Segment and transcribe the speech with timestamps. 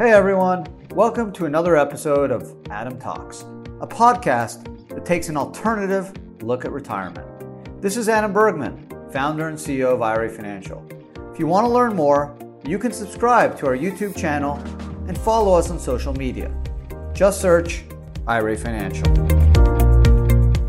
[0.00, 3.42] Hey everyone, welcome to another episode of Adam Talks,
[3.82, 6.10] a podcast that takes an alternative
[6.42, 7.28] look at retirement.
[7.82, 10.82] This is Adam Bergman, founder and CEO of IRA Financial.
[11.30, 12.34] If you want to learn more,
[12.66, 14.56] you can subscribe to our YouTube channel
[15.06, 16.50] and follow us on social media.
[17.12, 17.84] Just search
[18.26, 19.14] IRA Financial.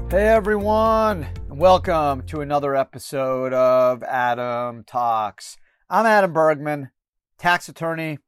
[0.09, 5.55] Hey everyone, welcome to another episode of Adam Talks.
[5.89, 6.91] I'm Adam Bergman,
[7.37, 8.19] tax attorney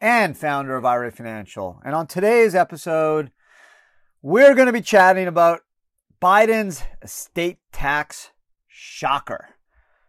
[0.00, 1.80] and founder of IRA Financial.
[1.84, 3.30] And on today's episode,
[4.22, 5.60] we're going to be chatting about
[6.20, 8.30] Biden's estate tax
[8.66, 9.50] shocker.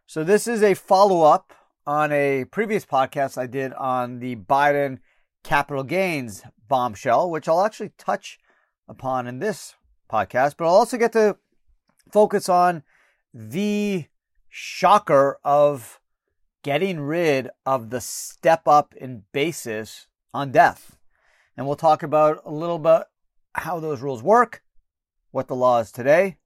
[0.06, 1.54] So, this is a follow up
[1.86, 5.00] on a previous podcast I did on the Biden
[5.44, 8.40] capital gains bombshell, which I'll actually touch
[8.88, 9.76] upon in this
[10.12, 11.38] podcast, but I'll also get to
[12.12, 12.84] focus on
[13.34, 14.06] the
[14.50, 16.00] shocker of
[16.68, 20.98] getting rid of the step up in basis on death.
[21.56, 23.04] And we'll talk about a little bit
[23.54, 24.62] how those rules work,
[25.32, 26.40] what the law is today,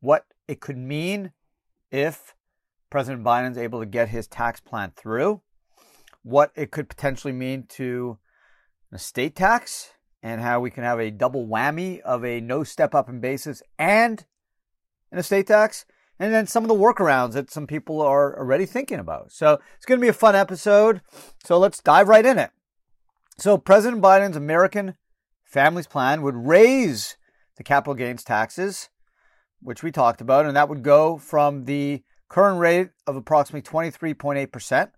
[0.00, 1.32] what it could mean
[1.90, 2.34] if
[2.90, 5.40] President Biden's able to get his tax plan through,
[6.22, 8.18] what it could potentially mean to
[8.92, 9.92] an estate tax,
[10.22, 13.62] and how we can have a double whammy of a no step up in basis
[13.78, 14.26] and
[15.10, 15.86] an estate tax,
[16.18, 19.32] and then some of the workarounds that some people are already thinking about.
[19.32, 21.02] So it's going to be a fun episode.
[21.44, 22.50] So let's dive right in it.
[23.38, 24.96] So President Biden's American
[25.44, 27.16] Families Plan would raise
[27.56, 28.88] the capital gains taxes,
[29.60, 34.90] which we talked about, and that would go from the current rate of approximately 23.8%,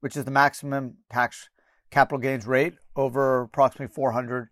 [0.00, 1.50] which is the maximum tax
[1.90, 4.48] capital gains rate over approximately 400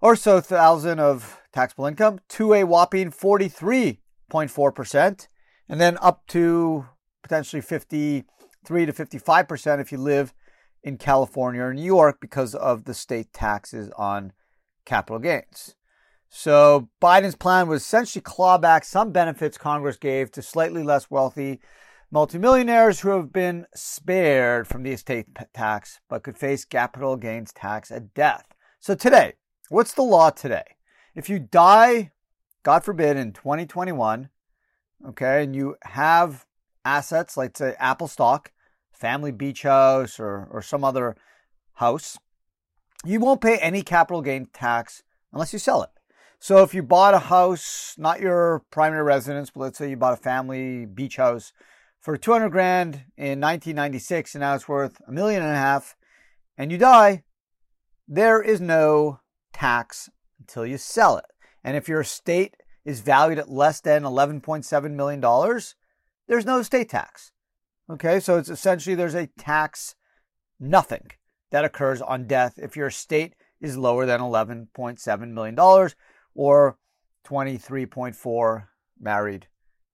[0.00, 5.28] or so thousand of taxable income, to a whopping 43.4%,
[5.72, 6.84] and then up to
[7.22, 10.34] potentially 53 to 55% if you live
[10.82, 14.34] in California or New York because of the state taxes on
[14.84, 15.74] capital gains.
[16.28, 21.58] So Biden's plan was essentially claw back some benefits Congress gave to slightly less wealthy
[22.10, 27.90] multimillionaires who have been spared from the estate tax but could face capital gains tax
[27.90, 28.44] at death.
[28.78, 29.36] So today,
[29.70, 30.76] what's the law today?
[31.14, 32.10] If you die,
[32.62, 34.28] God forbid, in 2021,
[35.08, 36.46] okay, and you have
[36.84, 38.52] assets like say Apple stock,
[38.92, 41.16] family beach house, or or some other
[41.74, 42.18] house,
[43.04, 45.02] you won't pay any capital gain tax
[45.32, 45.90] unless you sell it.
[46.38, 50.14] So if you bought a house, not your primary residence, but let's say you bought
[50.14, 51.52] a family beach house
[52.00, 55.94] for 200 grand in 1996 and now it's worth a million and a half
[56.58, 57.22] and you die,
[58.08, 59.20] there is no
[59.52, 60.10] tax
[60.40, 61.24] until you sell it.
[61.62, 65.20] And if your estate is valued at less than $11.7 million,
[66.28, 67.32] there's no estate tax.
[67.90, 69.94] Okay, so it's essentially there's a tax
[70.58, 71.10] nothing
[71.50, 75.58] that occurs on death if your estate is lower than $11.7 million
[76.34, 76.78] or
[77.26, 78.66] 23.4
[79.00, 79.46] married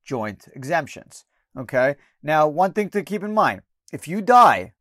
[0.04, 1.24] joint exemptions.
[1.56, 1.96] Okay.
[2.22, 3.62] Now, one thing to keep in mind
[3.92, 4.74] if you die,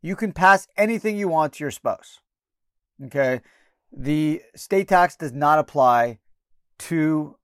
[0.00, 2.20] you can pass anything you want to your spouse.
[3.04, 3.40] Okay.
[3.92, 6.18] The state tax does not apply
[6.88, 7.36] to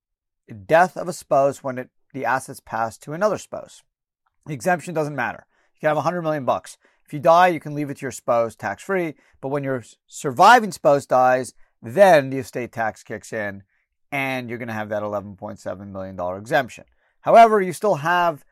[0.66, 3.82] death of a spouse when it, the assets pass to another spouse.
[4.46, 5.46] The exemption doesn't matter.
[5.74, 6.78] You can have 100 million bucks.
[7.04, 9.14] If you die, you can leave it to your spouse tax free.
[9.40, 13.62] But when your surviving spouse dies, then the estate tax kicks in
[14.10, 16.84] and you're going to have that $11.7 million exemption.
[17.20, 18.44] However, you still have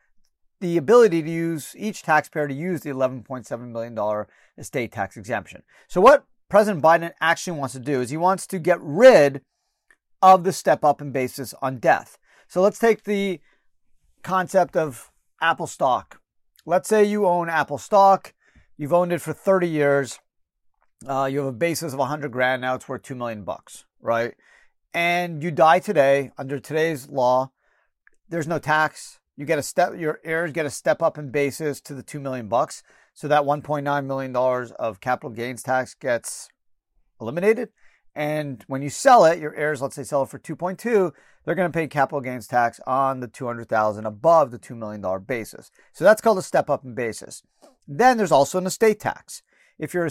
[0.59, 4.25] the ability to use each taxpayer to use the $11.7 million
[4.57, 5.63] estate tax exemption.
[5.87, 9.41] So, what President Biden actually wants to do is he wants to get rid
[10.21, 12.17] of the step up in basis on death.
[12.47, 13.39] So, let's take the
[14.23, 15.11] concept of
[15.41, 16.21] Apple stock.
[16.65, 18.33] Let's say you own Apple stock,
[18.77, 20.19] you've owned it for 30 years,
[21.07, 24.33] uh, you have a basis of 100 grand, now it's worth 2 million bucks, right?
[24.93, 27.51] And you die today under today's law,
[28.29, 31.79] there's no tax you get a step, your heirs get a step up in basis
[31.81, 32.81] to the two million bucks.
[33.13, 36.49] So that 1.9 million dollars of capital gains tax gets
[37.21, 37.69] eliminated.
[38.17, 41.11] And when you sell it, your heirs, let's say, sell it for 2.2,
[41.45, 45.69] they're going to pay capital gains tax on the 200,000 above the $2 million basis.
[45.93, 47.43] So that's called a step up in basis.
[47.87, 49.43] Then there's also an estate tax.
[49.77, 50.09] If your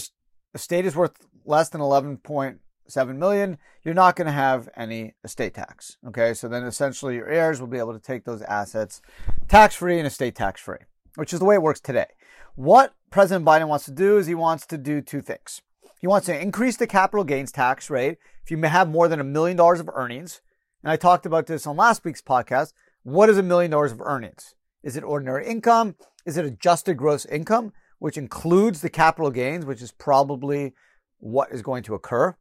[0.55, 5.97] estate is worth less than 11.7 million, you're not going to have any estate tax.
[6.07, 9.03] Okay, so then essentially your heirs will be able to take those assets
[9.49, 10.79] tax free and estate tax free,
[11.17, 12.07] which is the way it works today.
[12.55, 15.61] What President Biden wants to do is he wants to do two things.
[16.01, 19.25] He wants to increase the capital gains tax rate if you have more than a
[19.25, 20.41] million dollars of earnings.
[20.83, 22.73] And I talked about this on last week's podcast.
[23.03, 24.55] What is a million dollars of earnings?
[24.83, 25.97] Is it ordinary income?
[26.25, 30.75] Is it adjusted gross income, which includes the capital gains, which is probably
[31.19, 32.37] what is going to occur.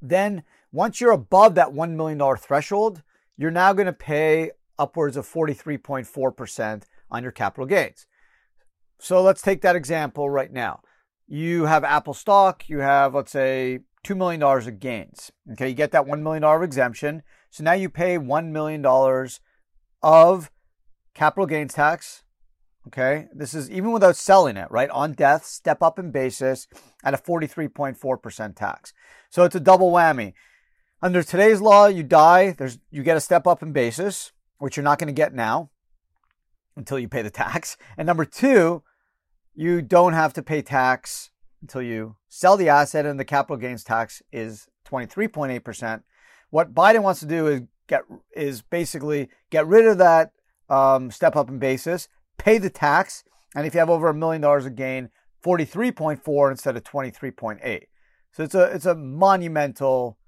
[0.00, 3.02] Then, once you're above that $1 million threshold,
[3.36, 8.06] you're now going to pay upwards of 43.4% on your capital gains.
[8.98, 10.80] So let's take that example right now.
[11.26, 15.30] You have Apple stock, you have, let's say, $2 million of gains.
[15.52, 17.22] Okay, you get that $1 million exemption.
[17.50, 18.84] So now you pay $1 million
[20.02, 20.50] of
[21.14, 22.24] capital gains tax.
[22.88, 24.90] Okay, this is even without selling it, right?
[24.90, 26.66] On death, step up in basis
[27.04, 28.92] at a 43.4% tax.
[29.30, 30.32] So it's a double whammy.
[31.00, 34.84] Under today's law, you die, there's you get a step up in basis, which you're
[34.84, 35.70] not going to get now
[36.76, 37.76] until you pay the tax.
[37.96, 38.82] And number two,
[39.54, 43.84] you don't have to pay tax until you sell the asset, and the capital gains
[43.84, 46.02] tax is 23.8%.
[46.50, 48.02] What Biden wants to do is get
[48.34, 50.32] is basically get rid of that
[50.68, 52.08] um, step up in basis,
[52.38, 55.10] pay the tax, and if you have over a million dollars of gain,
[55.44, 57.82] 43.4 instead of 23.8.
[58.32, 60.18] So it's a it's a monumental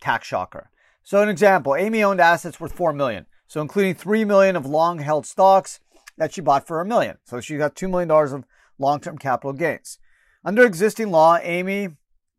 [0.00, 0.70] tax shocker.
[1.02, 3.26] So an example, Amy owned assets worth 4 million.
[3.46, 5.80] So including 3 million of long held stocks
[6.18, 7.18] that she bought for a million.
[7.24, 8.44] So she got 2 million dollars of
[8.78, 9.98] long-term capital gains.
[10.44, 11.90] Under existing law, Amy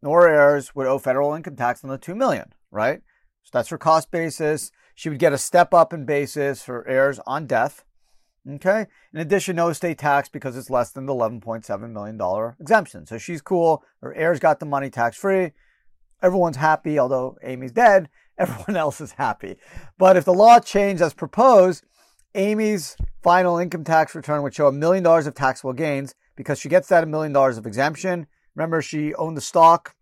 [0.02, 3.02] nor heirs would owe federal income tax on the 2 million, right?
[3.44, 4.72] So that's her cost basis.
[4.96, 7.86] She would get a step up in basis for heirs on death.
[8.50, 8.88] Okay.
[9.14, 13.06] In addition, no estate tax because it's less than the $11.7 million exemption.
[13.06, 13.84] So she's cool.
[14.02, 15.54] Her heirs got the money tax free.
[16.22, 18.10] Everyone's happy, although Amy's dead.
[18.38, 19.58] Everyone else is happy.
[19.98, 21.86] But if the law changed as proposed,
[22.36, 26.70] Amy's final income tax return would show a million dollars of taxable gains because she
[26.70, 28.28] gets that a million dollars of exemption.
[28.56, 29.96] Remember, she owned the stock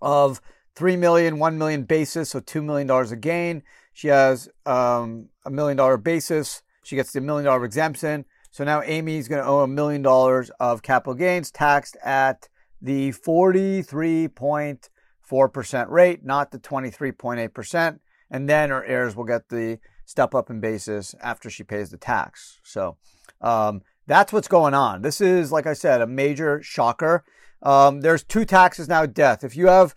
[0.00, 0.40] of
[0.74, 3.62] three million, one million basis, so two million dollars a gain.
[3.92, 6.62] She has um, a million dollar basis.
[6.82, 8.24] She gets the million dollar exemption.
[8.50, 12.48] So now Amy's going to owe a million dollars of capital gains taxed at
[12.80, 17.98] the 43.4% rate, not the 23.8%.
[18.30, 21.96] And then her heirs will get the step up in basis after she pays the
[21.96, 22.60] tax.
[22.62, 22.96] So
[23.40, 25.02] um, that's what's going on.
[25.02, 27.24] This is, like I said, a major shocker.
[27.62, 29.42] Um, there's two taxes now death.
[29.44, 29.94] If you have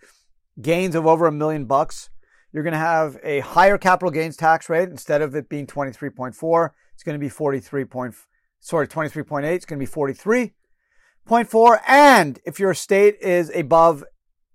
[0.60, 2.10] gains of over a million bucks,
[2.52, 6.70] you're going to have a higher capital gains tax rate instead of it being 23.4.
[6.94, 7.84] It's going to be 43.
[7.84, 8.14] Point,
[8.58, 9.44] sorry, 23.8.
[9.44, 11.80] It's going to be 43.4.
[11.86, 14.02] And if your estate is above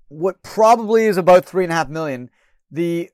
[0.10, 2.30] what probably is about three and a half million,
[2.72, 3.12] the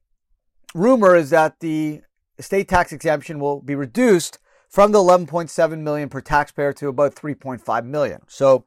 [0.73, 2.01] rumor is that the
[2.39, 4.39] estate tax exemption will be reduced
[4.69, 8.21] from the 11.7 million per taxpayer to about 3.5 million.
[8.27, 8.65] So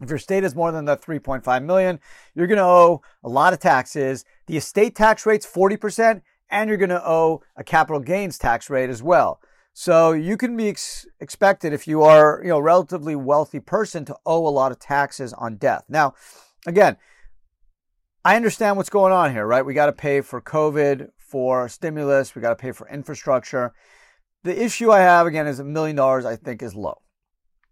[0.00, 2.00] if your state is more than that 3.5 million,
[2.34, 4.24] you're going to owe a lot of taxes.
[4.46, 8.90] The estate tax rate's 40% and you're going to owe a capital gains tax rate
[8.90, 9.40] as well.
[9.72, 14.16] So you can be ex- expected if you are, you know, relatively wealthy person to
[14.24, 15.84] owe a lot of taxes on death.
[15.88, 16.14] Now,
[16.66, 16.96] again,
[18.24, 19.66] I understand what's going on here, right?
[19.66, 23.72] We got to pay for COVID, for stimulus, we got to pay for infrastructure.
[24.44, 27.02] The issue I have again is a million dollars I think is low.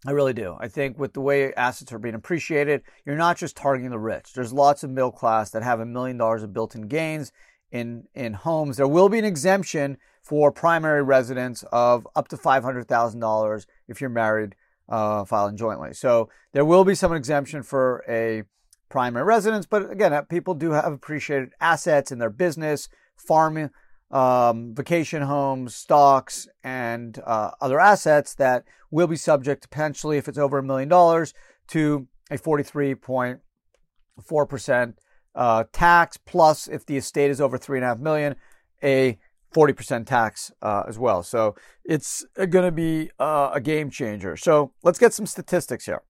[0.05, 0.57] I really do.
[0.59, 4.33] I think with the way assets are being appreciated, you're not just targeting the rich.
[4.33, 7.31] There's lots of middle class that have a million dollars of built-in gains
[7.71, 8.79] in in homes.
[8.79, 13.69] There will be an exemption for primary residents of up to five hundred thousand dollars
[13.87, 14.57] if you're married,
[14.89, 15.95] uh, filing jointly.
[15.95, 18.43] So there will be some exemption for a
[18.89, 22.89] primary residence, but again, people do have appreciated assets in their business,
[23.27, 23.71] farming,
[24.11, 30.39] um, vacation homes, stocks, and uh, other assets that will be subject potentially, if it's
[30.39, 31.33] over a million dollars,
[31.69, 34.95] to a 43.4%
[35.35, 38.37] uh, tax, plus if the estate is over three and a half million,
[38.83, 39.19] a
[39.55, 41.23] 40% tax uh, as well.
[41.23, 44.37] So it's going to be uh, a game changer.
[44.37, 46.03] So let's get some statistics here.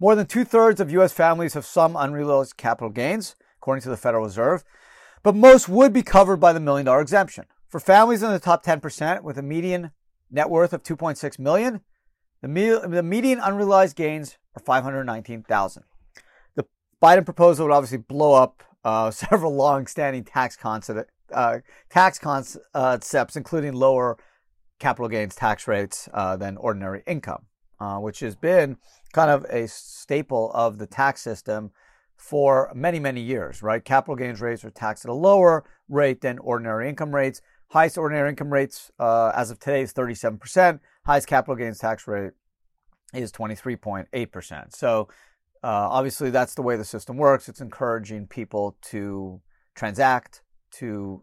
[0.00, 1.12] More than two thirds of U.S.
[1.12, 4.64] families have some unrealized capital gains, according to the Federal Reserve
[5.22, 7.44] but most would be covered by the million dollar exemption.
[7.68, 9.90] For families in the top 10% with a median
[10.30, 11.82] net worth of 2.6 million,
[12.40, 15.82] the, me- the median unrealized gains are 519,000.
[16.54, 16.64] The
[17.02, 21.58] Biden proposal would obviously blow up uh, several long-standing tax concept, uh,
[21.90, 24.16] tax concepts, including lower
[24.78, 27.46] capital gains tax rates uh, than ordinary income,
[27.80, 28.76] uh, which has been
[29.12, 31.72] kind of a staple of the tax system
[32.18, 33.82] for many, many years, right?
[33.82, 37.40] Capital gains rates are taxed at a lower rate than ordinary income rates.
[37.68, 40.80] Highest ordinary income rates uh, as of today is 37%.
[41.06, 42.32] Highest capital gains tax rate
[43.14, 44.74] is 23.8%.
[44.74, 45.08] So
[45.62, 47.48] uh, obviously, that's the way the system works.
[47.48, 49.40] It's encouraging people to
[49.74, 51.22] transact, to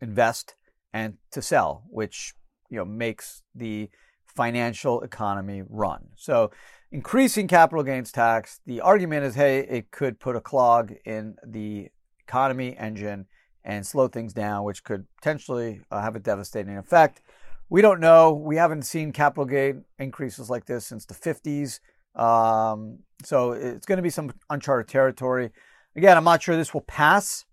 [0.00, 0.56] invest,
[0.92, 2.34] and to sell, which
[2.68, 3.88] you know makes the
[4.34, 6.08] financial economy run.
[6.16, 6.50] So,
[6.90, 11.88] increasing capital gains tax, the argument is hey, it could put a clog in the
[12.26, 13.26] economy engine
[13.64, 17.20] and slow things down, which could potentially uh, have a devastating effect.
[17.68, 18.32] We don't know.
[18.32, 21.80] We haven't seen capital gain increases like this since the 50s.
[22.20, 25.50] Um, so it's going to be some uncharted territory.
[25.96, 27.46] Again, I'm not sure this will pass.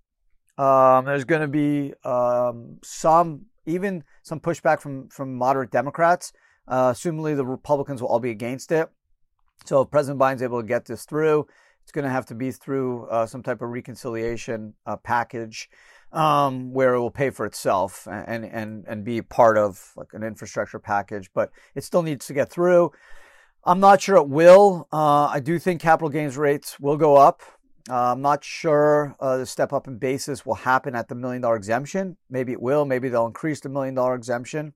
[0.57, 6.33] Um, there's going to be um, some, even some pushback from from moderate Democrats.
[6.69, 8.89] Uh, the Republicans will all be against it.
[9.65, 11.47] So if President Biden's able to get this through,
[11.83, 15.69] it's going to have to be through uh, some type of reconciliation uh, package
[16.11, 20.23] um, where it will pay for itself and and and be part of like an
[20.23, 21.29] infrastructure package.
[21.33, 22.91] But it still needs to get through.
[23.63, 24.87] I'm not sure it will.
[24.93, 27.41] Uh, I do think capital gains rates will go up.
[27.89, 31.41] Uh, I'm not sure uh, the step up in basis will happen at the million
[31.41, 32.17] dollar exemption.
[32.29, 32.85] Maybe it will.
[32.85, 34.73] Maybe they'll increase the million dollar exemption.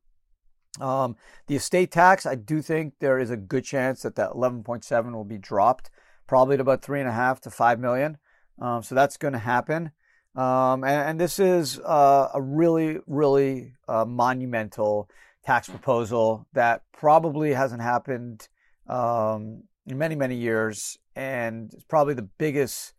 [0.80, 1.16] Um,
[1.48, 5.24] the estate tax, I do think there is a good chance that that 11.7 will
[5.24, 5.90] be dropped,
[6.28, 8.18] probably to about three and a half to five million.
[8.60, 9.92] Um, so that's going to happen.
[10.36, 15.08] Um, and, and, this is uh, a really, really uh, monumental
[15.46, 18.48] tax proposal that probably hasn't happened
[18.88, 22.94] um, in many, many years, and it's probably the biggest.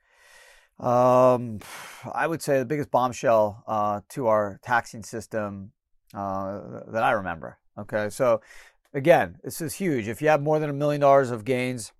[0.78, 1.59] Um,
[2.12, 5.73] I would say the biggest bombshell uh, to our taxing system
[6.12, 7.59] uh, that I remember.
[7.78, 8.40] Okay, so
[8.93, 10.09] again, this is huge.
[10.09, 11.93] If you have more than a million dollars of gains,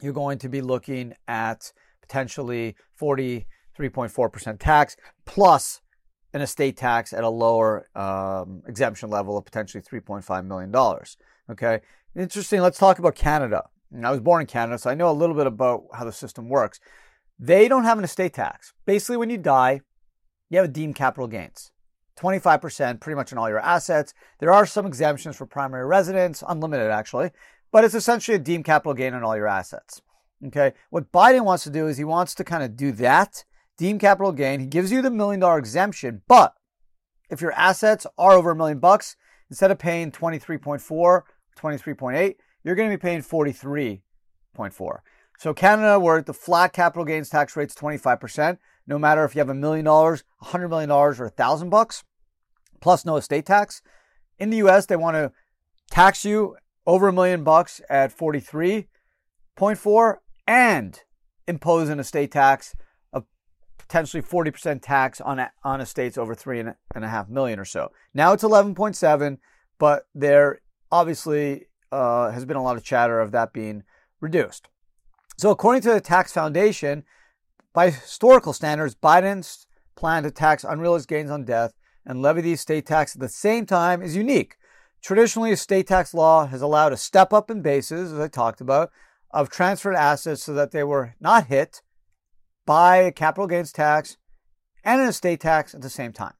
[0.00, 5.80] you're going to be looking at potentially 43.4% tax plus
[6.34, 10.74] an estate tax at a lower um, exemption level of potentially $3.5 million.
[11.50, 11.80] Okay,
[12.14, 12.60] interesting.
[12.60, 13.68] Let's talk about Canada.
[14.02, 16.48] I was born in Canada, so I know a little bit about how the system
[16.48, 16.78] works.
[17.38, 18.74] They don't have an estate tax.
[18.84, 19.80] Basically, when you die,
[20.50, 21.72] you have a deemed capital gains.
[22.18, 24.12] 25% pretty much on all your assets.
[24.38, 27.30] There are some exemptions for primary residence, unlimited actually,
[27.72, 30.02] but it's essentially a deemed capital gain on all your assets.
[30.46, 30.72] Okay.
[30.90, 33.44] What Biden wants to do is he wants to kind of do that,
[33.76, 34.60] deemed capital gain.
[34.60, 36.54] He gives you the million dollar exemption, but
[37.30, 39.16] if your assets are over a million bucks,
[39.50, 41.22] instead of paying 23.4,
[41.58, 42.34] 23.8,
[42.64, 44.98] you're going to be paying 43.4.
[45.38, 49.48] So Canada, where the flat capital gains tax rate's 25%, no matter if you have
[49.48, 52.04] a million dollars, a hundred million dollars, or a thousand bucks,
[52.80, 53.82] plus no estate tax.
[54.38, 55.32] In the US, they want to
[55.90, 56.56] tax you
[56.86, 60.16] over a million bucks at 43.4
[60.46, 61.00] and
[61.46, 62.74] impose an estate tax
[63.12, 63.24] of
[63.78, 67.90] potentially 40% tax on, on estates over three and a half million or so.
[68.14, 69.38] Now it's 11.7,
[69.78, 73.82] but there obviously uh, has been a lot of chatter of that being
[74.20, 74.68] reduced.
[75.36, 77.04] So according to the Tax Foundation,
[77.72, 81.74] by historical standards, Biden's plan to tax unrealized gains on death
[82.08, 84.56] and levy the estate tax at the same time is unique.
[85.02, 88.90] Traditionally, estate tax law has allowed a step up in bases, as I talked about,
[89.30, 91.82] of transferred assets so that they were not hit
[92.66, 94.16] by a capital gains tax
[94.82, 96.32] and an estate tax at the same time.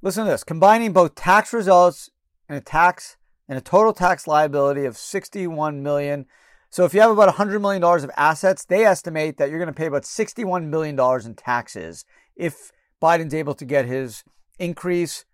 [0.00, 2.08] Listen to this combining both tax results
[2.48, 3.16] and a tax
[3.48, 6.26] and a total tax liability of 61 million.
[6.70, 9.66] So if you have about 100 million dollars of assets, they estimate that you're going
[9.66, 12.04] to pay about 61 million dollars in taxes
[12.36, 12.70] if
[13.02, 14.22] Biden's able to get his
[14.58, 15.24] increase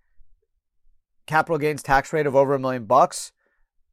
[1.26, 3.32] capital gains tax rate of over a million bucks,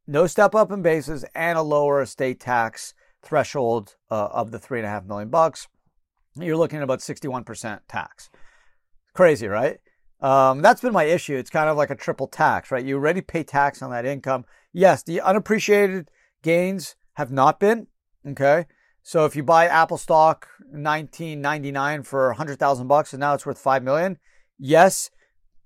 [0.06, 4.78] no step up in bases, and a lower estate tax threshold uh, of the three
[4.78, 5.68] and a half million bucks,
[6.34, 8.30] you're looking at about 61% tax.
[9.14, 9.78] Crazy, right?
[10.20, 11.36] Um, that's been my issue.
[11.36, 12.84] It's kind of like a triple tax, right?
[12.84, 14.44] You already pay tax on that income.
[14.72, 16.10] Yes, the unappreciated
[16.42, 17.88] gains have not been.
[18.26, 18.66] Okay.
[19.02, 23.82] So if you buy Apple stock 1999 for 100,000 bucks and now it's worth 5
[23.82, 24.18] million,
[24.58, 25.10] yes,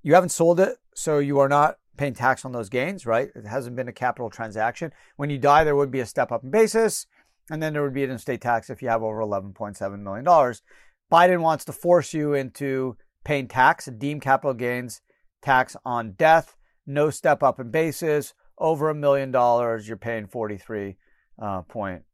[0.06, 3.28] you haven't sold it, so you are not paying tax on those gains, right?
[3.34, 4.92] It hasn't been a capital transaction.
[5.16, 7.06] When you die, there would be a step up in basis,
[7.50, 10.24] and then there would be an estate tax if you have over $11.7 million.
[10.24, 15.00] Biden wants to force you into paying tax, deem capital gains
[15.42, 16.54] tax on death,
[16.86, 20.96] no step up in basis, over a million dollars, you're paying 43.4.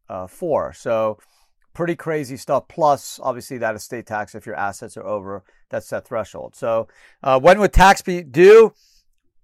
[0.09, 1.19] Uh, so
[1.73, 2.69] pretty crazy stuff.
[2.69, 6.55] Plus, obviously, that estate tax if your assets are over that set threshold.
[6.55, 6.89] So,
[7.23, 8.73] uh, when would tax be due?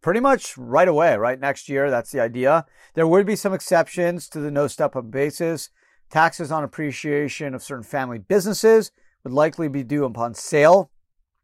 [0.00, 1.90] Pretty much right away, right next year.
[1.90, 2.66] That's the idea.
[2.94, 5.70] There would be some exceptions to the no step up basis.
[6.10, 8.92] Taxes on appreciation of certain family businesses
[9.24, 10.90] would likely be due upon sale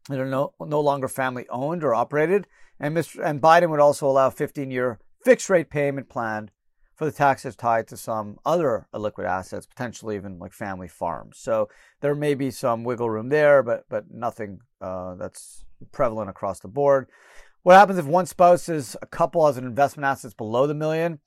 [0.09, 2.47] that are no, no longer family owned or operated.
[2.79, 6.49] And, Mr., and Biden would also allow 15 year fixed rate payment plan
[6.95, 11.37] for the taxes tied to some other liquid assets, potentially even like family farms.
[11.37, 11.69] So
[12.01, 16.67] there may be some wiggle room there, but but nothing uh, that's prevalent across the
[16.67, 17.07] board.
[17.63, 21.19] What happens if one spouse is a couple has an investment assets below the million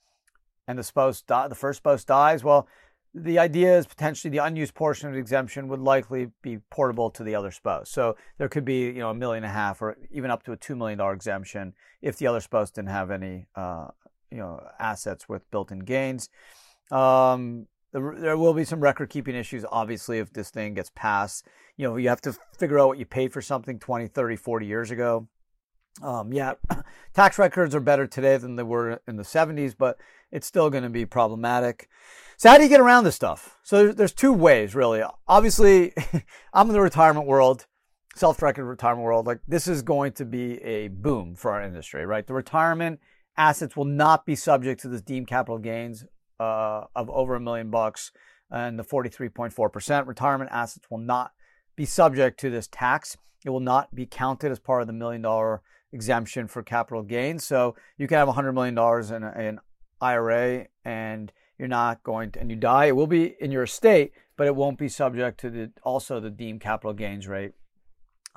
[0.66, 2.42] and the spouse the first spouse dies?
[2.42, 2.66] Well,
[3.14, 7.25] the idea is potentially the unused portion of the exemption would likely be portable to
[7.25, 7.90] the other spouse.
[7.90, 10.52] So there could be, you know, a million and a half or even up to
[10.52, 13.88] a two million dollar exemption if the other spouse didn't have any, uh,
[14.30, 16.28] you know, assets with built-in gains.
[16.90, 21.47] Um, there will be some record keeping issues, obviously, if this thing gets passed.
[21.76, 24.66] You know, you have to figure out what you paid for something 20, 30, 40
[24.66, 25.28] years ago.
[26.02, 26.54] Um, yeah,
[27.14, 29.99] tax records are better today than they were in the 70s, but
[30.30, 31.88] it's still going to be problematic.
[32.37, 33.58] So, how do you get around this stuff?
[33.64, 35.02] So, there's two ways, really.
[35.26, 35.92] Obviously,
[36.52, 37.66] I'm in the retirement world,
[38.14, 39.26] self directed retirement world.
[39.26, 42.26] Like, this is going to be a boom for our industry, right?
[42.26, 43.00] The retirement
[43.38, 46.04] assets will not be subject to this deemed capital gains
[46.40, 48.12] uh, of over a million bucks
[48.50, 50.07] and the 43.4%.
[50.07, 51.33] Retirement assets will not
[51.76, 53.16] be subject to this tax.
[53.45, 57.45] It will not be counted as part of the million dollar exemption for capital gains.
[57.45, 58.76] So you can have $100 million
[59.14, 59.61] in an
[60.00, 64.12] IRA and you're not going to, and you die, it will be in your estate,
[64.37, 67.52] but it won't be subject to the also the deemed capital gains rate.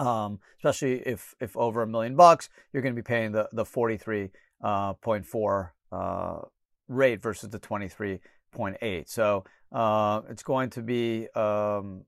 [0.02, 3.64] Um, especially if if over a million bucks, you're going to be paying the the
[3.64, 4.32] 43.4
[4.64, 6.42] uh, uh,
[6.88, 9.10] rate versus the 23.8.
[9.10, 12.06] So uh, it's going to be um,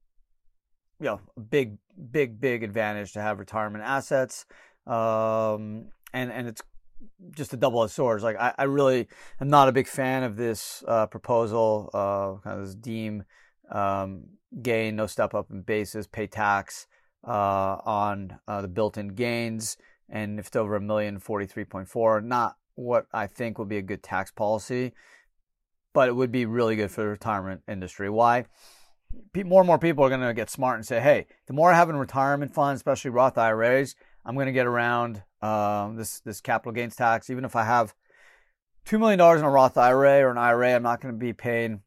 [1.00, 1.78] you know a big
[2.12, 4.46] big big advantage to have retirement assets
[4.88, 6.64] um, and and it's
[7.32, 8.24] just a double edged sword.
[8.24, 9.08] Like I, I really
[9.40, 13.24] am not a big fan of this uh, proposal, uh, kind of this deem
[13.72, 14.24] um,
[14.62, 16.88] gain, no step up in basis, pay tax
[17.30, 19.78] on uh, the built-in gains,
[20.10, 23.70] and if it's over a million, forty three point four, not what I think would
[23.70, 24.94] be a good tax policy,
[25.94, 28.10] but it would be really good for the retirement industry.
[28.10, 28.46] Why?
[29.36, 31.76] More and more people are going to get smart and say, hey, the more I
[31.76, 36.42] have in retirement funds, especially Roth IRAs, I'm going to get around um, this this
[36.42, 37.30] capital gains tax.
[37.30, 37.94] Even if I have
[38.86, 41.34] two million dollars in a Roth IRA or an IRA, I'm not going to be
[41.34, 41.82] paying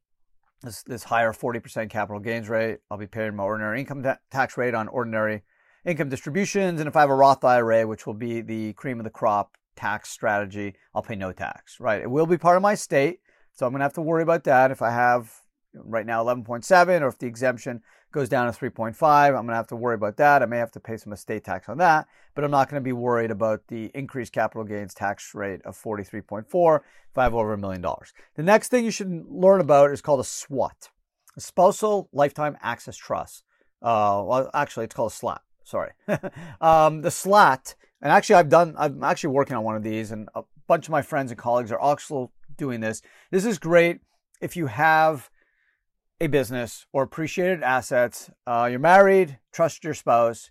[0.62, 2.78] this this higher 40% capital gains rate.
[2.90, 5.42] I'll be paying my ordinary income ta- tax rate on ordinary
[5.84, 6.80] income distributions.
[6.80, 9.56] And if I have a Roth IRA, which will be the cream of the crop
[9.76, 11.78] tax strategy, I'll pay no tax.
[11.80, 12.02] Right?
[12.02, 13.20] It will be part of my state,
[13.52, 15.32] so I'm going to have to worry about that if I have
[15.74, 17.82] right now 11.7 or if the exemption
[18.16, 19.26] goes down to 3.5.
[19.26, 20.42] I'm going to have to worry about that.
[20.42, 22.84] I may have to pay some estate tax on that, but I'm not going to
[22.84, 26.76] be worried about the increased capital gains tax rate of 43.4
[27.10, 28.14] if I have over a million dollars.
[28.34, 30.88] The next thing you should learn about is called a SWAT,
[31.36, 33.44] a spousal lifetime access trust.
[33.82, 35.42] Uh, well, actually, it's called a SLAT.
[35.64, 35.90] Sorry.
[36.62, 40.30] um, the SLAT, and actually, I've done, I'm actually working on one of these, and
[40.34, 43.02] a bunch of my friends and colleagues are also doing this.
[43.30, 44.00] This is great
[44.40, 45.28] if you have
[46.20, 48.30] a business or appreciated assets.
[48.46, 50.50] Uh, you're married, trust your spouse,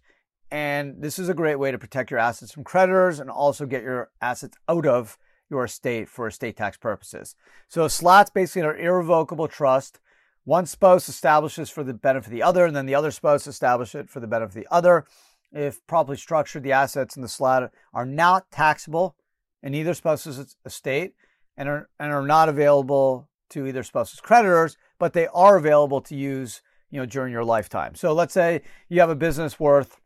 [0.51, 3.83] and this is a great way to protect your assets from creditors and also get
[3.83, 5.17] your assets out of
[5.49, 7.35] your estate for estate tax purposes.
[7.67, 9.99] So SLATs basically are irrevocable trust.
[10.43, 14.01] One spouse establishes for the benefit of the other, and then the other spouse establishes
[14.01, 15.05] it for the benefit of the other.
[15.51, 19.15] If properly structured, the assets in the SLAT are not taxable
[19.63, 21.13] in either spouse's estate
[21.57, 26.15] and are, and are not available to either spouse's creditors but they are available to
[26.15, 27.95] use, you know, during your lifetime.
[27.95, 29.99] So let's say you have a business worth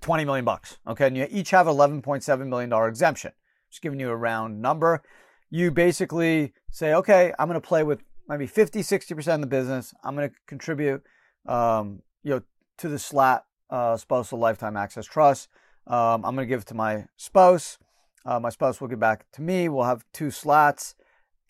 [0.00, 3.32] 20 million bucks, okay, and you each have 11.7 million dollar exemption.
[3.70, 5.02] Just giving you a round number.
[5.50, 9.94] You basically say, okay, I'm going to play with maybe 50, 60% of the business.
[10.02, 11.02] I'm going to contribute,
[11.46, 12.42] um, you know,
[12.78, 15.48] to the SLAT uh, spousal lifetime access trust.
[15.86, 17.78] Um, I'm going to give it to my spouse.
[18.24, 19.68] Uh, my spouse will give back to me.
[19.68, 20.94] We'll have two SLATs,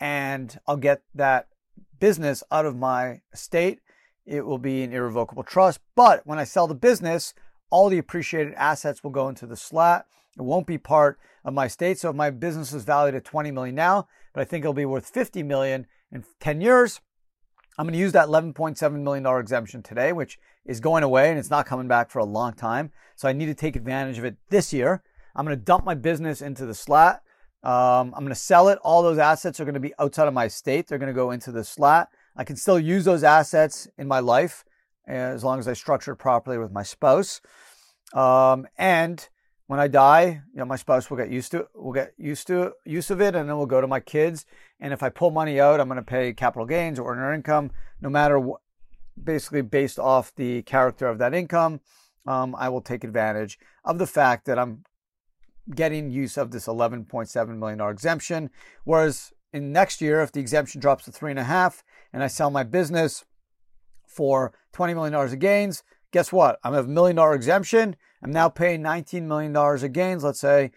[0.00, 1.48] and I'll get that
[2.02, 3.78] business out of my estate.
[4.26, 5.78] It will be an irrevocable trust.
[5.94, 7.32] But when I sell the business,
[7.70, 10.04] all the appreciated assets will go into the SLAT.
[10.36, 12.00] It won't be part of my estate.
[12.00, 14.84] So if my business is valued at 20 million now, but I think it'll be
[14.84, 17.00] worth 50 million in 10 years,
[17.78, 21.38] I'm going to use that 11.7 million dollar exemption today, which is going away and
[21.38, 22.90] it's not coming back for a long time.
[23.14, 25.04] So I need to take advantage of it this year.
[25.36, 27.22] I'm going to dump my business into the SLAT.
[27.62, 28.78] Um, I'm going to sell it.
[28.82, 30.88] All those assets are going to be outside of my state.
[30.88, 32.08] They're going to go into the SLAT.
[32.36, 34.64] I can still use those assets in my life
[35.06, 37.40] eh, as long as I structure it properly with my spouse.
[38.14, 39.28] Um, and
[39.66, 42.72] when I die, you know, my spouse will get used to will get used to
[42.84, 44.44] use of it, and then we'll go to my kids.
[44.80, 47.70] And if I pull money out, I'm going to pay capital gains or earn income,
[48.00, 48.60] no matter what,
[49.22, 51.80] basically based off the character of that income.
[52.26, 54.84] Um, I will take advantage of the fact that I'm
[55.74, 58.50] getting use of this $11.7 million exemption.
[58.84, 62.26] Whereas in next year, if the exemption drops to three and a half and I
[62.26, 63.24] sell my business
[64.06, 66.58] for $20 million of gains, guess what?
[66.64, 67.96] I'm a million dollar exemption.
[68.22, 70.24] I'm now paying $19 million of gains.
[70.24, 70.70] Let's say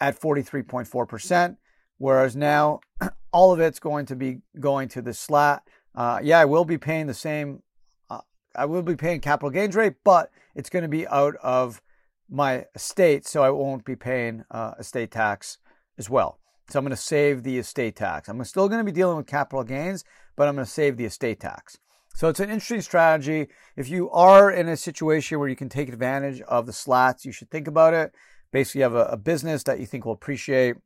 [0.00, 1.56] at 43.4%,
[1.98, 2.80] whereas now
[3.32, 5.62] all of it's going to be going to the slat.
[5.94, 7.62] Uh, yeah, I will be paying the same,
[8.10, 8.20] uh,
[8.54, 11.80] I will be paying capital gains rate, but it's going to be out of
[12.28, 15.58] my estate, so I won't be paying uh, estate tax
[15.98, 16.38] as well.
[16.68, 18.28] So I'm going to save the estate tax.
[18.28, 20.04] I'm still going to be dealing with capital gains,
[20.36, 21.78] but I'm going to save the estate tax.
[22.14, 23.48] So it's an interesting strategy.
[23.76, 27.32] If you are in a situation where you can take advantage of the slats, you
[27.32, 28.14] should think about it.
[28.52, 30.76] Basically, you have a, a business that you think will appreciate,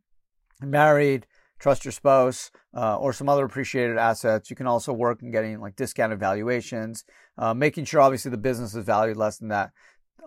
[0.63, 1.27] married,
[1.59, 4.49] trust your spouse, uh, or some other appreciated assets.
[4.49, 7.05] You can also work in getting like discounted valuations,
[7.37, 9.71] uh, making sure obviously the business is valued less than that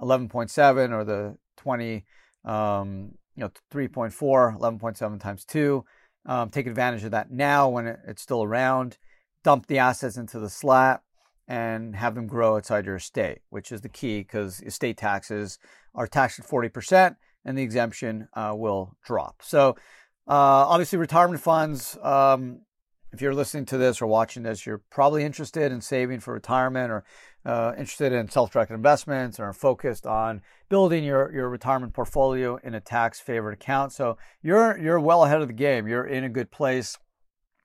[0.02, 2.06] 11.7 or the 20,
[2.46, 5.86] um, you know, 3.4, 11.7 times two.
[6.26, 8.98] Um, take advantage of that now when it, it's still around.
[9.44, 11.02] Dump the assets into the slat
[11.48, 15.58] and have them grow outside your estate, which is the key because estate taxes
[15.96, 19.42] are taxed at 40% and the exemption uh, will drop.
[19.42, 19.76] So,
[20.28, 22.62] uh, obviously, retirement funds, um,
[23.12, 26.92] if you're listening to this or watching this, you're probably interested in saving for retirement
[26.92, 27.04] or
[27.46, 32.80] uh, interested in self-directed investments or focused on building your, your retirement portfolio in a
[32.80, 33.92] tax-favored account.
[33.92, 35.88] So you're you're well ahead of the game.
[35.88, 36.98] You're in a good place.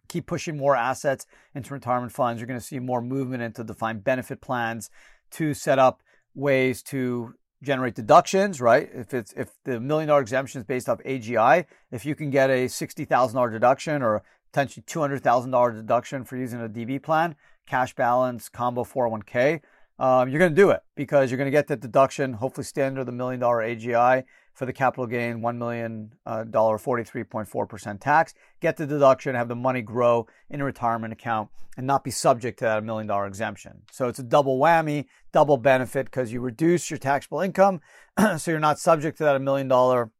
[0.08, 2.40] Keep pushing more assets into retirement funds.
[2.40, 4.88] You're going to see more movement into defined benefit plans
[5.32, 6.02] to set up
[6.34, 8.88] ways to generate deductions, right?
[8.94, 12.50] If it's if the million dollar exemption is based off AGI, if you can get
[12.50, 16.68] a sixty thousand dollar deduction or potentially two hundred thousand dollar deduction for using a
[16.68, 17.34] DB plan,
[17.66, 19.60] cash balance, combo 401k,
[19.98, 22.82] um, you're going to do it because you're going to get that deduction, hopefully stay
[22.82, 28.34] under the million dollar AGI for the capital gain, $1 million, uh, 43.4% tax.
[28.60, 32.58] Get the deduction, have the money grow in a retirement account and not be subject
[32.60, 33.82] to that million dollar exemption.
[33.92, 37.82] So it's a double whammy, double benefit because you reduce your taxable income.
[38.38, 40.10] so you're not subject to that million dollar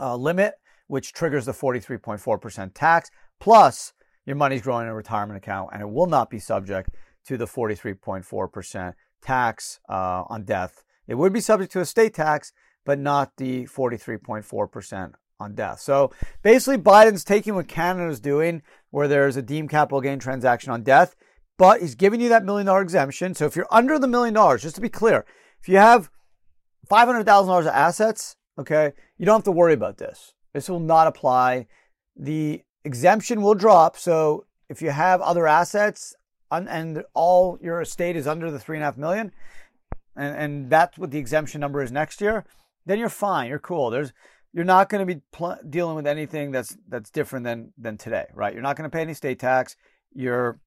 [0.00, 0.54] uh, limit,
[0.88, 3.10] which triggers the 43.4% tax.
[3.38, 3.92] Plus,
[4.30, 6.90] your money's growing in a retirement account and it will not be subject
[7.26, 10.84] to the 43.4% tax uh, on death.
[11.08, 12.52] It would be subject to a state tax,
[12.84, 15.80] but not the 43.4% on death.
[15.80, 16.12] So
[16.42, 21.16] basically, Biden's taking what Canada's doing, where there's a deemed capital gain transaction on death,
[21.58, 23.34] but he's giving you that million dollar exemption.
[23.34, 25.26] So if you're under the million dollars, just to be clear,
[25.60, 26.08] if you have
[26.88, 30.34] $500,000 of assets, okay, you don't have to worry about this.
[30.54, 31.66] This will not apply.
[32.16, 33.96] The exemption will drop.
[33.96, 36.14] So if you have other assets
[36.50, 39.32] and all your estate is under the three and a half million,
[40.16, 42.44] and, and that's what the exemption number is next year,
[42.86, 43.48] then you're fine.
[43.48, 43.90] You're cool.
[43.90, 44.12] There's
[44.52, 48.26] you're not going to be pl- dealing with anything that's that's different than than today,
[48.34, 48.52] right?
[48.52, 49.76] You're not going to pay any state tax.
[50.12, 50.58] You're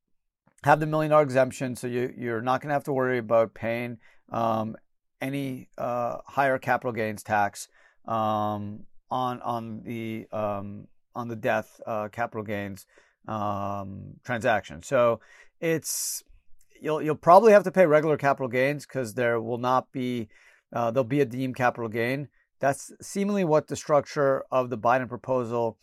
[0.63, 3.53] have the million dollar exemption, so you you're not going to have to worry about
[3.53, 3.97] paying
[4.31, 4.75] um,
[5.21, 7.67] any uh, higher capital gains tax
[8.07, 12.85] um, on on the um, on the death uh, capital gains
[13.27, 14.83] um, transaction.
[14.83, 15.19] So
[15.59, 16.23] it's
[16.81, 20.29] you'll you'll probably have to pay regular capital gains because there will not be
[20.73, 22.27] uh, there'll be a deemed capital gain.
[22.59, 25.77] That's seemingly what the structure of the Biden proposal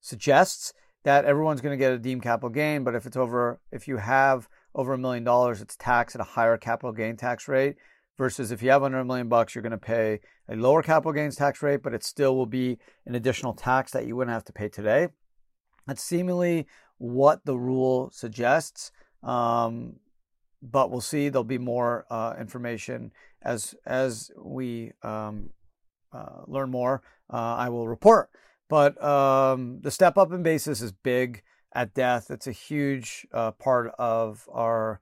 [0.00, 0.72] suggests
[1.04, 3.98] that everyone's going to get a deemed capital gain, but if it's over if you
[3.98, 7.76] have over a million dollars, it's taxed at a higher capital gain tax rate
[8.16, 11.12] versus if you have under a million bucks, you're going to pay a lower capital
[11.12, 14.44] gains tax rate, but it still will be an additional tax that you wouldn't have
[14.44, 15.08] to pay today.
[15.86, 16.66] That's seemingly
[16.98, 18.92] what the rule suggests.
[19.22, 19.96] Um,
[20.62, 21.28] but we'll see.
[21.28, 25.50] There'll be more uh, information as as we um,
[26.12, 27.02] uh, learn more.
[27.30, 28.30] Uh, I will report.
[28.68, 31.42] But um, the step up in basis is big
[31.74, 32.30] at death.
[32.30, 35.00] It's a huge uh, part of our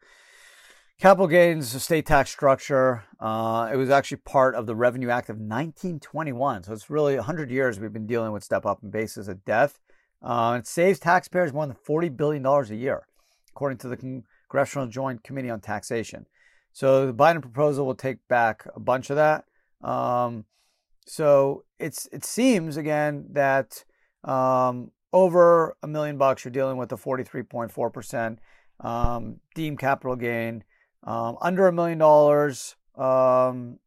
[0.98, 3.04] Capital gains estate tax structure.
[3.18, 6.62] Uh, it was actually part of the Revenue Act of 1921.
[6.62, 9.80] So it's really 100 years we've been dealing with step up in basis of death.
[10.22, 13.06] Uh, it saves taxpayers more than $40 billion a year,
[13.50, 16.26] according to the Congressional Joint Committee on Taxation.
[16.72, 19.44] So the Biden proposal will take back a bunch of that.
[19.82, 20.44] Um,
[21.06, 23.84] so it's it seems again that
[24.24, 28.38] um, over a million bucks you're dealing with a 43.4 percent
[28.80, 30.64] um, deemed capital gain.
[31.04, 33.78] Um, under a million dollars, um,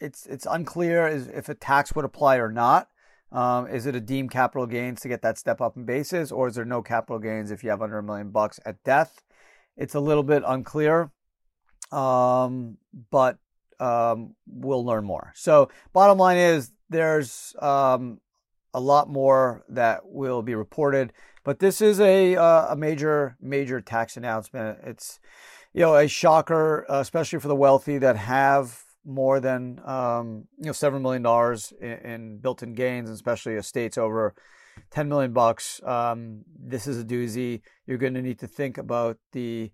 [0.00, 2.88] it's it's unclear if a tax would apply or not.
[3.32, 6.48] Um, is it a deemed capital gains to get that step up in basis, or
[6.48, 9.22] is there no capital gains if you have under a million bucks at death?
[9.76, 11.10] It's a little bit unclear,
[11.90, 12.76] um,
[13.10, 13.38] but
[13.80, 15.32] um, we'll learn more.
[15.34, 18.20] So, bottom line is there's um,
[18.74, 23.80] a lot more that will be reported, but this is a uh, a major major
[23.80, 24.78] tax announcement.
[24.84, 25.20] It's
[25.74, 30.66] you know, a shocker, uh, especially for the wealthy that have more than um, you
[30.66, 34.34] know seven million dollars in, in, built-in gains, especially estates over
[34.90, 35.80] 10 million bucks.
[35.84, 37.62] Um, this is a doozy.
[37.86, 39.70] You're going to need to think about the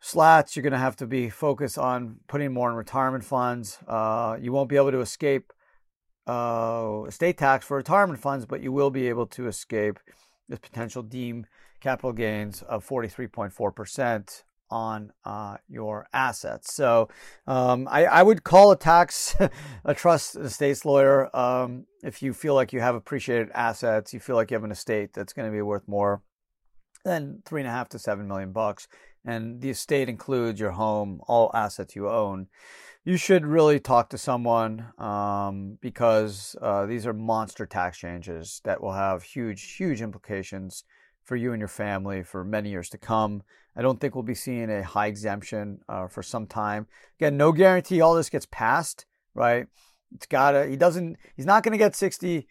[0.00, 0.56] slats.
[0.56, 3.78] You're going to have to be focused on putting more in retirement funds.
[3.86, 5.52] Uh, you won't be able to escape
[6.26, 9.98] uh, estate tax for retirement funds, but you will be able to escape
[10.48, 11.46] this potential deemed
[11.80, 16.72] capital gains of 43.4% on uh, your assets.
[16.72, 17.08] So
[17.46, 19.36] um, I, I, would call a tax
[19.84, 24.36] a trust estates lawyer um, if you feel like you have appreciated assets, you feel
[24.36, 26.22] like you have an estate that's going to be worth more
[27.04, 28.88] than three and a half to seven million bucks,
[29.24, 32.46] and the estate includes your home, all assets you own.
[33.04, 38.82] You should really talk to someone um, because uh, these are monster tax changes that
[38.82, 40.84] will have huge, huge implications
[41.24, 43.42] for you and your family for many years to come.
[43.76, 46.86] I don't think we'll be seeing a high exemption uh, for some time.
[47.18, 49.66] Again, no guarantee all this gets passed, right?
[50.14, 50.66] It's gotta.
[50.66, 51.16] He doesn't.
[51.36, 52.48] He's not going to get 60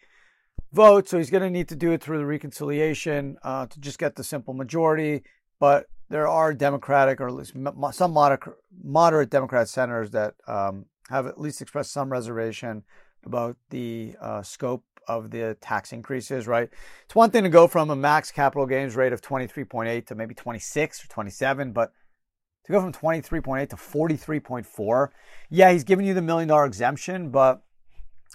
[0.72, 3.98] votes, so he's going to need to do it through the reconciliation uh, to just
[3.98, 5.22] get the simple majority.
[5.58, 7.54] But there are Democratic, or at least
[7.92, 8.42] some moderate,
[8.82, 12.82] moderate Democrat senators that um, have at least expressed some reservation
[13.24, 16.68] about the uh, scope of the tax increases, right?
[17.04, 20.34] It's one thing to go from a max capital gains rate of 23.8 to maybe
[20.34, 21.92] 26 or 27, but
[22.64, 25.08] to go from 23.8 to 43.4,
[25.48, 27.62] yeah, he's giving you the million dollar exemption, but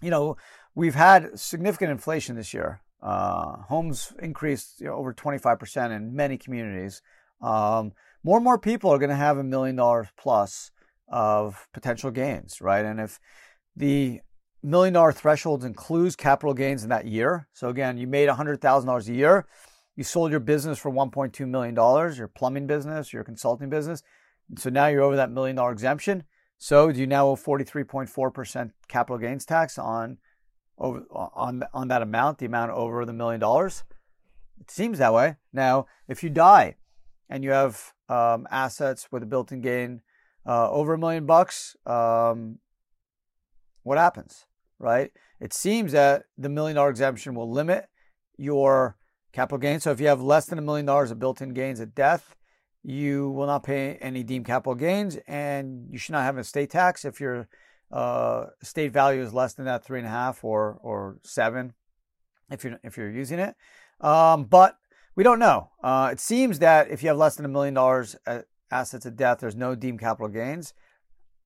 [0.02, 0.38] you know,
[0.74, 2.82] we've had significant inflation this year.
[3.02, 7.02] Uh, homes increased you know, over 25% in many communities.
[7.42, 10.72] Um, more and more people are going to have a million dollars plus
[11.08, 12.84] of potential gains, right?
[12.84, 13.20] And if
[13.76, 14.22] the
[14.66, 17.48] million dollar thresholds includes capital gains in that year.
[17.54, 19.46] So again, you made $100,000 a year.
[19.96, 21.76] You sold your business for $1.2 million,
[22.18, 24.04] your plumbing business, your consulting business.
[24.58, 26.24] So now you're over that million dollar exemption.
[26.58, 30.18] So do you now owe 43.4% capital gains tax on
[30.78, 33.84] over on on that amount, the amount over the million dollars?
[34.60, 35.36] It seems that way.
[35.52, 36.76] Now, if you die
[37.30, 40.02] and you have um, assets with a built-in gain
[40.46, 42.60] uh, over a million bucks, um,
[43.84, 44.46] what happens?
[44.80, 45.12] Right?
[45.40, 47.88] It seems that the million dollar exemption will limit
[48.38, 48.98] your
[49.34, 49.84] capital gains.
[49.84, 52.36] So if you have less than a million dollars of built in gains at death,
[52.84, 56.70] you will not pay any deemed capital gains and you should not have an estate
[56.70, 57.48] tax if your
[57.92, 61.74] uh, value is less than that three and a half or or seven
[62.52, 63.56] if you're if you're using it.
[64.02, 64.78] Um, but
[65.16, 65.72] we don't know.
[65.82, 68.16] Uh, it seems that if you have less than a million dollars
[68.70, 70.74] assets at death, there's no deemed capital gains.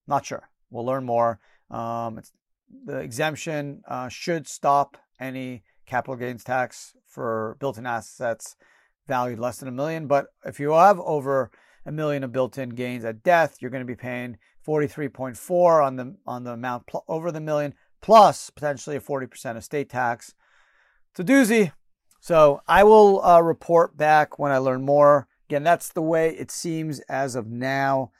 [0.08, 0.50] Not sure.
[0.70, 1.39] We'll learn more.
[1.70, 2.32] Um, it's
[2.86, 8.55] the exemption uh, should stop any capital gains tax for built-in assets
[9.08, 10.08] valued less than a million.
[10.08, 11.51] But if you have over
[11.86, 16.15] a million of built-in gains at death, you're going to be paying 43.4 on the
[16.25, 20.34] on the amount pl- over the million plus potentially a 40% estate tax.
[21.12, 21.71] It's a doozy.
[22.21, 25.27] So I will uh, report back when I learn more.
[25.49, 28.12] Again, that's the way it seems as of now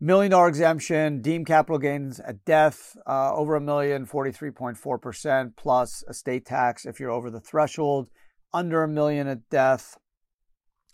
[0.00, 6.44] million dollar exemption, deemed capital gains at death, uh, over a million, 43.4%, plus estate
[6.44, 8.10] tax if you're over the threshold,
[8.52, 9.96] under a million at death,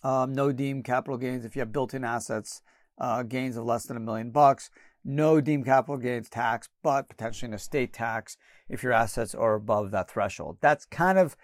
[0.02, 2.62] um, no deemed capital gains if you have built in assets,
[2.98, 4.70] uh, gains of less than a million bucks,
[5.04, 8.36] no deemed capital gains tax, but potentially an estate tax
[8.68, 10.58] if your assets are above that threshold.
[10.60, 11.36] That's kind of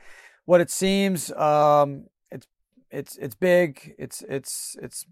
[0.45, 1.33] what it seems.
[1.33, 2.47] Um, it's
[2.91, 3.95] it's it's big.
[3.99, 5.07] It's it's it's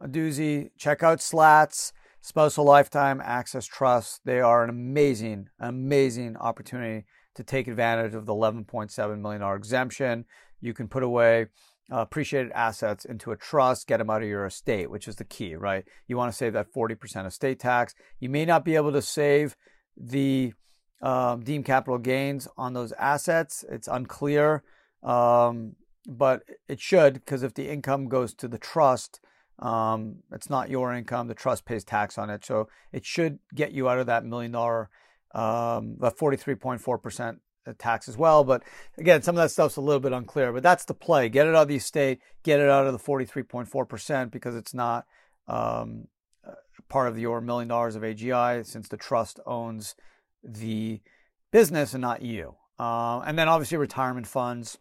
[0.00, 0.70] a doozy.
[0.78, 4.20] Check out Slats, Spousal Lifetime Access Trust.
[4.24, 10.24] They are an amazing, amazing opportunity to take advantage of the $11.7 million exemption.
[10.60, 11.46] You can put away
[11.92, 15.24] uh, appreciated assets into a trust, get them out of your estate, which is the
[15.24, 15.84] key, right?
[16.08, 17.94] You want to save that 40% estate tax.
[18.18, 19.56] You may not be able to save
[19.96, 20.52] the
[21.02, 23.64] um, deemed capital gains on those assets.
[23.70, 24.64] It's unclear,
[25.02, 25.76] um,
[26.08, 29.20] but it should because if the income goes to the trust,
[29.58, 31.28] um, it's not your income.
[31.28, 32.44] The trust pays tax on it.
[32.44, 34.90] So it should get you out of that million dollar,
[35.34, 37.38] um, the 43.4%
[37.78, 38.44] tax as well.
[38.44, 38.62] But
[38.98, 41.28] again, some of that stuff's a little bit unclear, but that's the play.
[41.28, 45.06] Get it out of the estate, get it out of the 43.4% because it's not
[45.48, 46.08] um,
[46.88, 49.94] part of your million dollars of AGI since the trust owns
[50.42, 51.00] the
[51.50, 52.54] business and not you.
[52.78, 54.78] Uh, and then obviously retirement funds.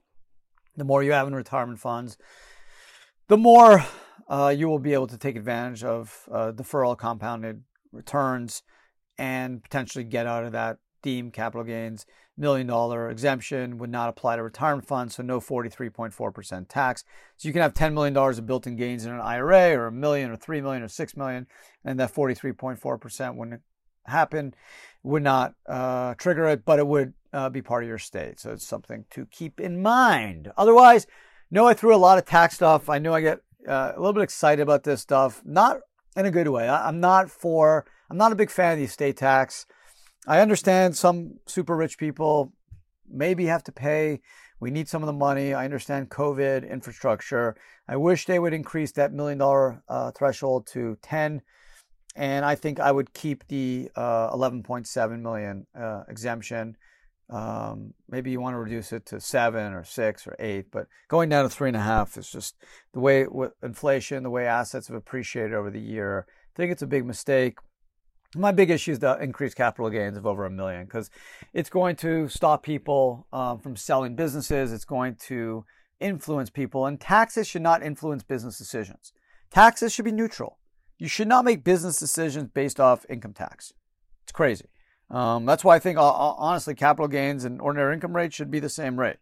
[0.75, 2.17] The more you have in retirement funds,
[3.29, 3.85] the more
[4.27, 8.63] uh, you will be able to take advantage of uh, deferral compounded returns
[9.17, 12.05] and potentially get out of that deemed capital gains
[12.37, 17.03] million dollar exemption would not apply to retirement funds, so no 43.4% tax.
[17.37, 19.91] So you can have $10 million of built in gains in an IRA or a
[19.91, 21.47] million or 3 million or 6 million,
[21.83, 23.61] and that 43.4% wouldn't
[24.05, 24.53] happen,
[25.03, 28.39] would not uh, trigger it, but it would uh, be part of your state.
[28.39, 30.51] So it's something to keep in mind.
[30.57, 31.07] Otherwise,
[31.51, 32.89] no, I threw a lot of tax stuff.
[32.89, 35.77] I know I get uh, a little bit excited about this stuff, not
[36.15, 36.67] in a good way.
[36.67, 37.85] I, I'm not for.
[38.09, 39.65] I'm not a big fan of the estate tax.
[40.27, 42.53] I understand some super rich people
[43.07, 44.21] maybe have to pay.
[44.59, 45.53] We need some of the money.
[45.53, 47.55] I understand COVID, infrastructure.
[47.87, 51.41] I wish they would increase that million dollar uh, threshold to 10.
[52.15, 56.77] And I think I would keep the uh, 11.7 million uh, exemption.
[57.29, 61.29] Um, maybe you want to reduce it to seven or six or eight, but going
[61.29, 62.55] down to three and a half is just
[62.93, 66.27] the way with inflation, the way assets have appreciated over the year.
[66.29, 67.57] I think it's a big mistake.
[68.35, 71.09] My big issue is the increased capital gains of over a million because
[71.53, 74.71] it's going to stop people um, from selling businesses.
[74.71, 75.65] It's going to
[75.99, 79.13] influence people, and taxes should not influence business decisions.
[79.49, 80.59] Taxes should be neutral.
[80.97, 83.73] You should not make business decisions based off income tax.
[84.23, 84.65] It's crazy.
[85.09, 88.51] Um, that's why I think, uh, uh, honestly, capital gains and ordinary income rate should
[88.51, 89.17] be the same rate.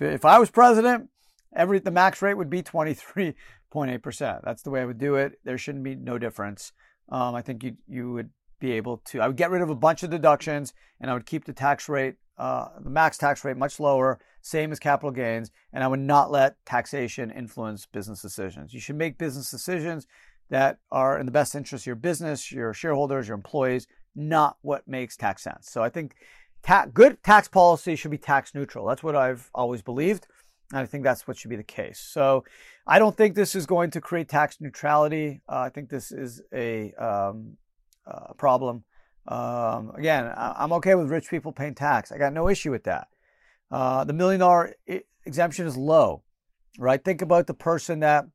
[0.00, 1.08] If, if I was president,
[1.54, 4.40] every the max rate would be 23.8%.
[4.42, 5.38] That's the way I would do it.
[5.44, 6.72] There shouldn't be no difference.
[7.08, 9.20] Um, I think you you would be able to.
[9.20, 11.88] I would get rid of a bunch of deductions, and I would keep the tax
[11.88, 16.00] rate, uh, the max tax rate, much lower, same as capital gains, and I would
[16.00, 18.72] not let taxation influence business decisions.
[18.72, 20.06] You should make business decisions
[20.50, 24.86] that are in the best interest of your business, your shareholders, your employees, not what
[24.86, 25.70] makes tax sense.
[25.70, 26.14] So I think
[26.62, 28.86] ta- good tax policy should be tax neutral.
[28.86, 30.26] That's what I've always believed.
[30.72, 31.98] And I think that's what should be the case.
[31.98, 32.44] So
[32.86, 35.40] I don't think this is going to create tax neutrality.
[35.48, 37.56] Uh, I think this is a um,
[38.06, 38.84] uh, problem.
[39.26, 42.12] Um, again, I- am okay with rich people paying tax.
[42.12, 43.08] I got no issue with that.
[43.70, 44.74] Uh, the million dollar
[45.24, 46.22] exemption is low,
[46.78, 47.02] right?
[47.02, 48.26] Think about the person that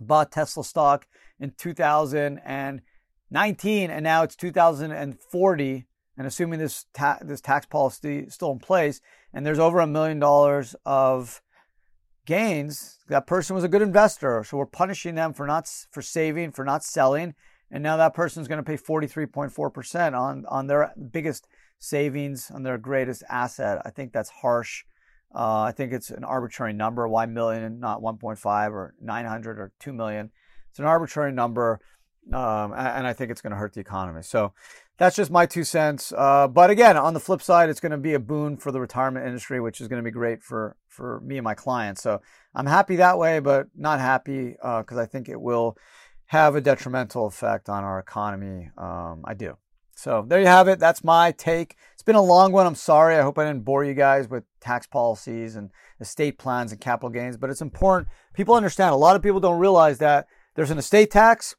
[0.00, 1.06] bought Tesla stock
[1.40, 2.80] in 2000 and
[3.30, 5.86] now it's 2040
[6.16, 9.00] and assuming this ta- this tax policy is still in place
[9.32, 11.42] and there's over a million dollars of
[12.26, 16.50] gains that person was a good investor so we're punishing them for not for saving
[16.50, 17.34] for not selling
[17.70, 21.46] and now that person is going to pay 43.4% on on their biggest
[21.78, 24.84] savings on their greatest asset i think that's harsh
[25.34, 27.06] uh, I think it's an arbitrary number.
[27.06, 30.30] Why million and not 1.5 or 900 or 2 million?
[30.70, 31.80] It's an arbitrary number,
[32.32, 34.22] um, and I think it's going to hurt the economy.
[34.22, 34.52] So
[34.98, 36.12] that's just my two cents.
[36.16, 38.80] Uh, but again, on the flip side, it's going to be a boon for the
[38.80, 42.02] retirement industry, which is going to be great for for me and my clients.
[42.02, 42.20] So
[42.54, 45.76] I'm happy that way, but not happy because uh, I think it will
[46.26, 48.70] have a detrimental effect on our economy.
[48.76, 49.56] Um, I do.
[49.96, 50.78] So there you have it.
[50.78, 51.76] That's my take.
[51.94, 52.66] It's been a long one.
[52.66, 53.16] I'm sorry.
[53.16, 57.10] I hope I didn't bore you guys with tax policies and estate plans and capital
[57.10, 58.08] gains, but it's important.
[58.32, 58.92] People understand.
[58.92, 61.56] A lot of people don't realize that there's an estate tax,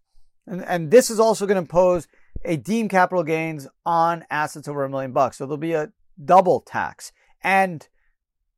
[0.50, 2.08] and, and this is also going to impose
[2.44, 5.38] a deemed capital gains on assets over a million bucks.
[5.38, 5.92] So there'll be a
[6.24, 7.12] double tax
[7.44, 7.88] and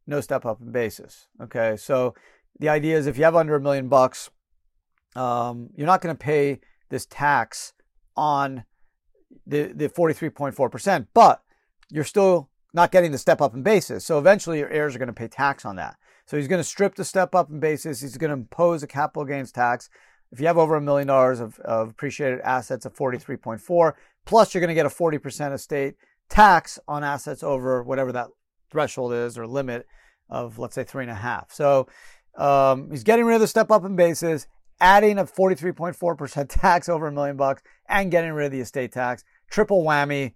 [0.08, 1.28] no step up in basis.
[1.42, 1.76] Okay.
[1.78, 2.16] So
[2.60, 4.30] the idea is if you have under a million bucks,
[5.16, 7.74] um, you're not going to pay this tax
[8.16, 8.64] on
[9.46, 11.44] the, the 43.4%, but
[11.90, 14.06] you're still not getting the step up in basis.
[14.06, 15.98] So eventually your heirs are going to pay tax on that.
[16.26, 18.00] So he's going to strip the step up in basis.
[18.00, 19.90] He's going to impose a capital gains tax.
[20.32, 23.94] If you have over a million dollars of, of appreciated assets of 43.4,
[24.26, 25.96] plus you're going to get a 40% estate
[26.30, 28.30] tax on assets over whatever that
[28.72, 29.86] threshold is or limit
[30.30, 31.52] of, let's say, three and a half.
[31.52, 31.88] So
[32.38, 34.48] um, he's getting rid of the step up in basis
[34.82, 39.24] adding a 43.4% tax over a million bucks and getting rid of the estate tax.
[39.50, 40.34] Triple whammy.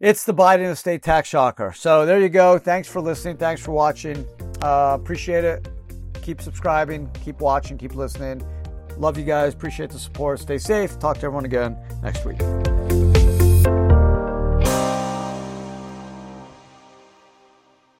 [0.00, 1.72] It's the Biden estate tax shocker.
[1.76, 2.58] So there you go.
[2.58, 3.36] Thanks for listening.
[3.36, 4.26] Thanks for watching.
[4.62, 5.68] Uh, appreciate it.
[6.22, 8.42] Keep subscribing, keep watching, keep listening.
[9.00, 9.54] Love you guys.
[9.54, 10.40] Appreciate the support.
[10.40, 10.98] Stay safe.
[10.98, 12.38] Talk to everyone again next week.